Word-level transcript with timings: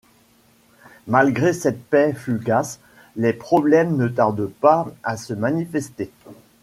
Malgré 1.05 1.53
cette 1.53 1.83
paix 1.85 2.13
fugace, 2.13 2.79
les 3.15 3.33
problèmes 3.33 3.97
ne 3.97 4.07
tardent 4.07 4.47
pas 4.51 4.87
à 5.03 5.15
se 5.15 5.31
manifester. 5.35 6.09